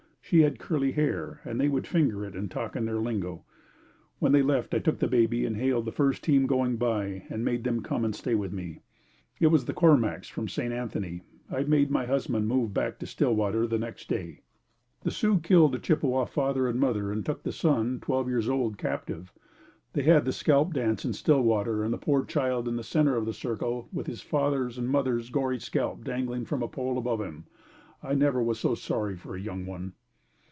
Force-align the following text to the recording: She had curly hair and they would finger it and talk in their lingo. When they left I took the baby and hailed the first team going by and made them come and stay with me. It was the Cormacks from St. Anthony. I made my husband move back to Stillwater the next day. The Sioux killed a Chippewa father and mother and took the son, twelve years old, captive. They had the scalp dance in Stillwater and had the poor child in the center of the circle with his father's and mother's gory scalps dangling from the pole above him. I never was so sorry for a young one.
She 0.23 0.43
had 0.43 0.59
curly 0.59 0.93
hair 0.93 1.41
and 1.43 1.59
they 1.59 1.67
would 1.67 1.85
finger 1.85 2.23
it 2.23 2.37
and 2.37 2.49
talk 2.49 2.77
in 2.77 2.85
their 2.85 3.01
lingo. 3.01 3.43
When 4.19 4.31
they 4.31 4.41
left 4.41 4.73
I 4.73 4.79
took 4.79 4.99
the 4.99 5.09
baby 5.09 5.45
and 5.45 5.57
hailed 5.57 5.83
the 5.83 5.91
first 5.91 6.23
team 6.23 6.45
going 6.47 6.77
by 6.77 7.25
and 7.29 7.43
made 7.43 7.65
them 7.65 7.81
come 7.83 8.05
and 8.05 8.15
stay 8.15 8.33
with 8.33 8.53
me. 8.53 8.79
It 9.41 9.47
was 9.47 9.65
the 9.65 9.73
Cormacks 9.73 10.29
from 10.29 10.47
St. 10.47 10.71
Anthony. 10.71 11.21
I 11.51 11.63
made 11.63 11.91
my 11.91 12.05
husband 12.05 12.47
move 12.47 12.73
back 12.73 12.97
to 12.99 13.05
Stillwater 13.05 13.67
the 13.67 13.77
next 13.77 14.07
day. 14.07 14.39
The 15.01 15.11
Sioux 15.11 15.37
killed 15.37 15.75
a 15.75 15.79
Chippewa 15.79 16.23
father 16.23 16.65
and 16.69 16.79
mother 16.79 17.11
and 17.11 17.25
took 17.25 17.43
the 17.43 17.51
son, 17.51 17.99
twelve 17.99 18.29
years 18.29 18.47
old, 18.47 18.77
captive. 18.77 19.33
They 19.91 20.03
had 20.03 20.23
the 20.23 20.31
scalp 20.31 20.71
dance 20.73 21.03
in 21.03 21.11
Stillwater 21.11 21.83
and 21.83 21.91
had 21.91 21.99
the 21.99 22.05
poor 22.05 22.23
child 22.23 22.69
in 22.69 22.77
the 22.77 22.83
center 22.83 23.17
of 23.17 23.25
the 23.25 23.33
circle 23.33 23.89
with 23.91 24.07
his 24.07 24.21
father's 24.21 24.77
and 24.77 24.89
mother's 24.89 25.29
gory 25.29 25.59
scalps 25.59 26.05
dangling 26.05 26.45
from 26.45 26.61
the 26.61 26.69
pole 26.69 26.97
above 26.97 27.19
him. 27.19 27.47
I 28.01 28.13
never 28.13 28.41
was 28.41 28.61
so 28.61 28.75
sorry 28.75 29.17
for 29.17 29.35
a 29.35 29.41
young 29.41 29.65
one. 29.65 29.91